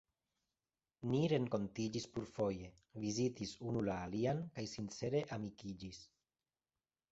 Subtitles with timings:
[1.11, 2.71] Ni renkontiĝis plurfoje,
[3.05, 6.05] vizitis unu la alian kaj sincere amikiĝis.